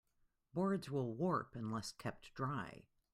Boards 0.55 0.89
will 0.89 1.13
warp 1.13 1.53
unless 1.55 1.91
kept 1.91 2.33
dry. 2.33 2.87